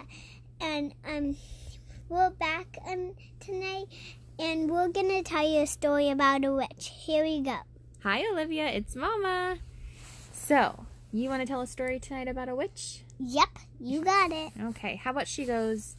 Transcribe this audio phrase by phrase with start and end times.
[0.00, 0.06] Olivia,
[0.60, 1.36] and um,
[2.08, 3.86] we're back um tonight,
[4.38, 6.92] and we're gonna tell you a story about a witch.
[7.04, 7.56] Here we go.
[8.02, 8.66] Hi, Olivia.
[8.66, 9.58] It's Mama.
[10.32, 13.02] So, you want to tell a story tonight about a witch?
[13.18, 14.52] Yep, you got it.
[14.60, 14.96] Okay.
[14.96, 15.96] How about she goes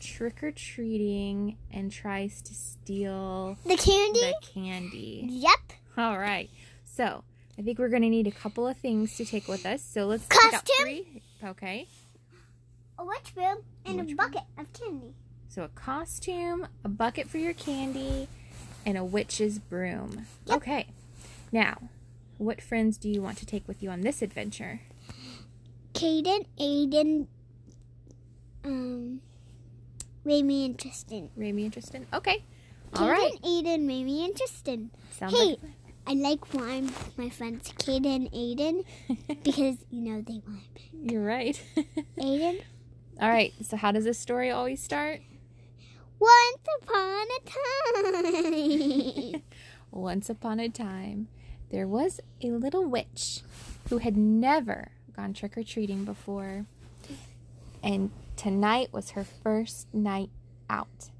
[0.00, 4.20] trick or treating and tries to steal The candy.
[4.20, 5.26] the candy?
[5.30, 5.72] Yep.
[5.96, 6.50] All right.
[6.84, 7.22] So,
[7.58, 9.82] I think we're going to need a couple of things to take with us.
[9.82, 10.76] So, let's pick out Costume?
[10.82, 11.22] three.
[11.44, 11.86] Okay.
[13.08, 15.14] A witch broom and Witch a bucket of candy.
[15.48, 18.28] So, a costume, a bucket for your candy,
[18.84, 20.26] and a witch's broom.
[20.44, 20.56] Yep.
[20.58, 20.86] Okay.
[21.50, 21.88] Now,
[22.36, 24.80] what friends do you want to take with you on this adventure?
[25.94, 27.28] Caden, Aiden,
[28.62, 29.22] um,
[30.24, 31.30] Remy, and Tristan.
[31.34, 32.06] Remy and Tristan?
[32.12, 32.44] Okay.
[32.94, 33.32] All right.
[33.42, 34.90] Caden, Aiden, Remy, and Tristan.
[35.12, 35.46] Sounds Hey.
[35.50, 35.58] like
[36.06, 38.84] I like of my friends, Caden and Aiden,
[39.42, 41.58] because you know they want You're right.
[42.18, 42.60] Aiden.
[43.20, 43.52] All right.
[43.62, 45.20] So, how does this story always start?
[46.18, 47.40] Once upon a
[49.32, 49.42] time.
[49.90, 51.28] Once upon a time,
[51.70, 53.40] there was a little witch
[53.88, 56.66] who had never gone trick or treating before.
[57.82, 60.30] And tonight was her first night
[60.70, 61.10] out.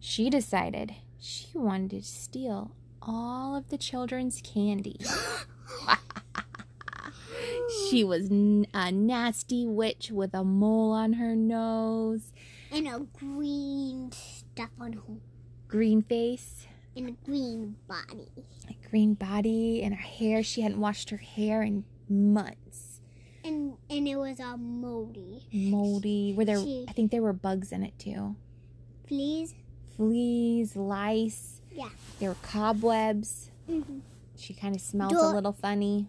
[0.00, 5.00] She decided she wanted to steal all of the children's candy.
[7.90, 12.32] she was n- a nasty witch with a mole on her nose,
[12.70, 15.02] and a green stuff on her,
[15.66, 16.66] green face.
[16.96, 18.28] and a green body.
[18.68, 20.42] a green body and her hair.
[20.42, 23.00] She hadn't washed her hair in months.
[23.44, 25.46] And and it was all moldy.
[25.52, 26.34] Moldy.
[26.36, 26.58] Were there?
[26.58, 28.34] She- I think there were bugs in it too.
[29.06, 29.54] Fleas.
[29.96, 31.60] Fleas, lice.
[31.72, 31.88] Yeah.
[32.18, 33.50] There were cobwebs.
[33.70, 33.98] Mm-hmm.
[34.36, 36.08] She kind of smelled a little funny.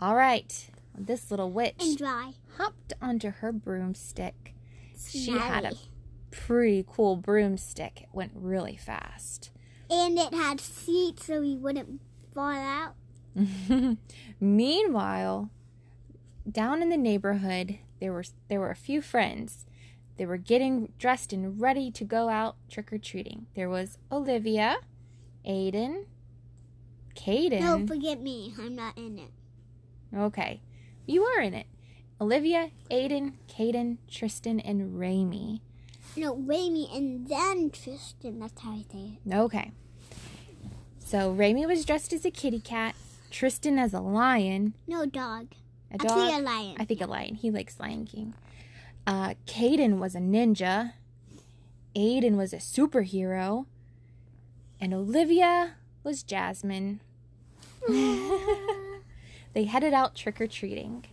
[0.00, 0.68] All right.
[0.96, 2.32] This little witch And dry.
[2.56, 4.54] hopped onto her broomstick.
[4.98, 5.72] She had a
[6.30, 8.02] pretty cool broomstick.
[8.02, 9.50] It went really fast.
[9.90, 12.00] And it had seats so he wouldn't
[12.34, 12.94] fall out.
[14.40, 15.50] Meanwhile,
[16.50, 19.66] down in the neighborhood, there were there were a few friends.
[20.16, 23.46] They were getting dressed and ready to go out trick or treating.
[23.54, 24.76] There was Olivia,
[25.46, 26.04] Aiden,
[27.14, 27.60] Caden.
[27.60, 28.54] Don't forget me.
[28.58, 29.30] I'm not in it.
[30.16, 30.60] Okay,
[31.06, 31.66] you are in it.
[32.20, 35.62] Olivia, Aiden, Caden, Tristan, and Ramy.
[36.16, 38.40] No, Ramy and then Tristan.
[38.40, 39.34] That's how I say it.
[39.34, 39.72] Okay.
[40.98, 42.94] So Ramy was dressed as a kitty cat.
[43.30, 44.74] Tristan as a lion.
[44.86, 45.48] No, dog.
[45.90, 46.10] A dog.
[46.10, 46.76] a lion.
[46.78, 47.36] I think a lion.
[47.36, 48.34] He likes Lion King.
[49.06, 50.92] Uh, Caden was a ninja.
[51.96, 53.66] Aiden was a superhero.
[54.80, 57.00] And Olivia was Jasmine.
[59.52, 61.04] they headed out trick or treating.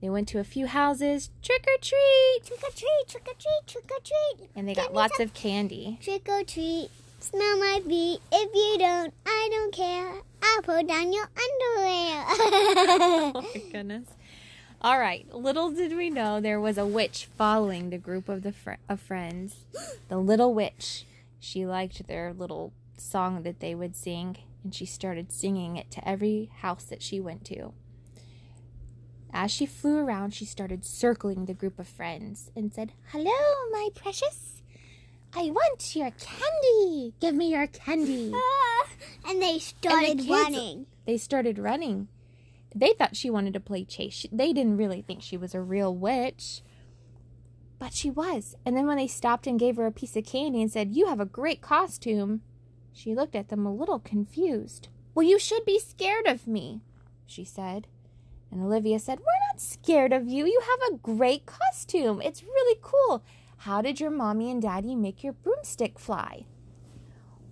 [0.00, 3.66] They went to a few houses, trick or treat, Trick or treat, trick or treat,
[3.66, 4.48] trick or treat.
[4.56, 5.98] and they Give got lots some- of candy.
[6.02, 6.88] Trick or treat.
[7.20, 8.18] Smell my feet.
[8.32, 10.12] If you don't, I don't care.
[10.42, 12.24] I'll pull down your underwear.
[12.28, 14.08] oh my goodness.
[14.80, 15.32] All right.
[15.32, 18.98] Little did we know there was a witch following the group of the fr- of
[19.00, 19.54] friends.
[20.08, 21.06] The little witch.
[21.38, 26.08] She liked their little song that they would sing, and she started singing it to
[26.08, 27.72] every house that she went to.
[29.32, 33.88] As she flew around, she started circling the group of friends and said, "Hello, my
[33.94, 34.62] precious.
[35.34, 37.14] I want your candy.
[37.20, 38.32] Give me your candy."
[39.24, 40.86] Ah, and they started kids- running.
[41.06, 42.08] they started running.
[42.74, 44.26] They thought she wanted to play chase.
[44.32, 46.62] They didn't really think she was a real witch.
[47.78, 48.54] But she was.
[48.64, 51.06] And then when they stopped and gave her a piece of candy and said, You
[51.06, 52.42] have a great costume,
[52.92, 54.88] she looked at them a little confused.
[55.14, 56.82] Well, you should be scared of me,
[57.26, 57.86] she said.
[58.50, 60.46] And Olivia said, We're not scared of you.
[60.46, 62.20] You have a great costume.
[62.20, 63.24] It's really cool.
[63.58, 66.46] How did your mommy and daddy make your broomstick fly?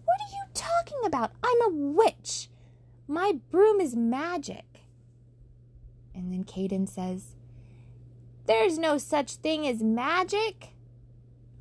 [0.05, 1.33] What are you talking about?
[1.43, 2.49] I'm a witch.
[3.09, 4.83] My broom is magic.
[6.15, 7.37] And then Caden says,
[8.47, 10.75] There's no such thing as magic.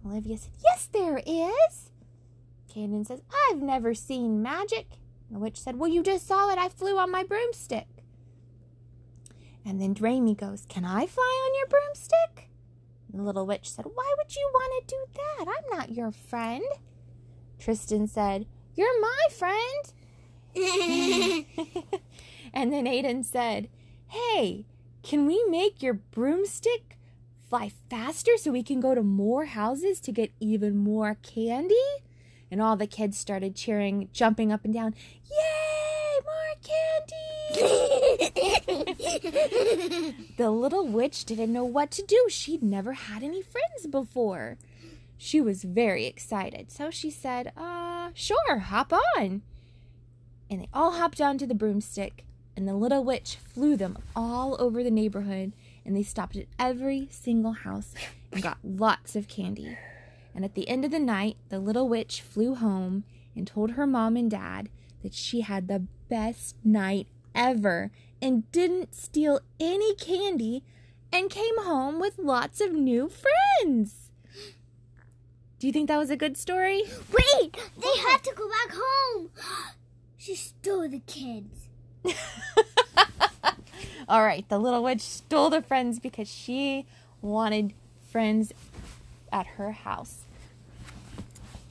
[0.05, 1.91] Olivia said, Yes, there is.
[2.69, 4.87] Caden says, I've never seen magic.
[5.27, 6.57] And the witch said, Well, you just saw it.
[6.57, 7.87] I flew on my broomstick.
[9.65, 12.49] And then Ramy goes, Can I fly on your broomstick?
[13.11, 15.45] And the little witch said, Why would you want to do that?
[15.47, 16.63] I'm not your friend.
[17.59, 18.45] Tristan said,
[18.75, 19.93] You're my friend.
[22.53, 23.69] and then Aiden said,
[24.07, 24.65] Hey,
[25.03, 26.97] can we make your broomstick
[27.47, 31.75] fly faster so we can go to more houses to get even more candy?
[32.51, 34.95] And all the kids started cheering, jumping up and down.
[35.29, 37.35] Yay, more candy!
[40.37, 42.25] the little witch didn't know what to do.
[42.29, 44.57] She'd never had any friends before.
[45.17, 49.41] She was very excited, so she said, Uh, sure, hop on.
[50.49, 52.23] And they all hopped onto the broomstick,
[52.55, 55.51] and the little witch flew them all over the neighborhood,
[55.85, 57.93] and they stopped at every single house
[58.31, 59.77] and got lots of candy.
[60.33, 63.03] And at the end of the night, the little witch flew home
[63.35, 64.69] and told her mom and dad
[65.03, 67.91] that she had the best night ever
[68.21, 70.63] and didn't steal any candy
[71.11, 74.11] and came home with lots of new friends.
[75.59, 76.83] Do you think that was a good story?
[77.11, 79.29] Wait, they have to go back home.
[80.21, 81.69] She stole the kids.
[84.09, 86.85] All right, the little witch stole the friends because she
[87.21, 87.73] wanted
[88.11, 88.51] friends
[89.31, 90.25] at her house.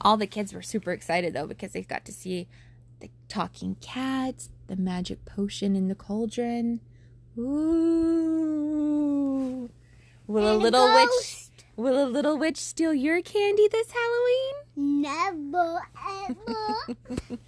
[0.01, 2.47] All the kids were super excited though because they got to see
[2.99, 6.79] the talking cats, the magic potion in the cauldron.
[7.37, 8.59] Ooh.
[10.27, 11.49] Will a And a little witch.
[11.75, 14.53] Will a little witch steal your candy this Halloween?
[15.01, 15.81] Never
[16.29, 16.97] ever.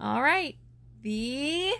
[0.00, 0.56] All right.
[1.02, 1.72] The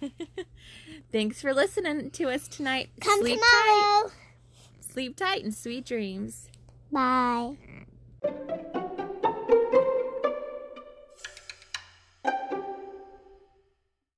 [0.00, 0.12] end.
[1.12, 2.90] Thanks for listening to us tonight.
[3.00, 4.10] come Sleep tight.
[4.90, 6.48] Sleep tight and sweet dreams.
[6.90, 7.56] Bye.